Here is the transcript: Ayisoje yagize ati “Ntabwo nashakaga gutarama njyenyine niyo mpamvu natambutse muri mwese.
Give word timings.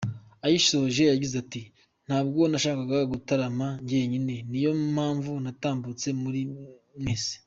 Ayisoje 0.45 1.01
yagize 1.05 1.35
ati 1.43 1.61
“Ntabwo 2.07 2.41
nashakaga 2.51 2.97
gutarama 3.13 3.67
njyenyine 3.83 4.35
niyo 4.49 4.71
mpamvu 4.93 5.31
natambutse 5.43 6.07
muri 6.21 6.41
mwese. 7.01 7.33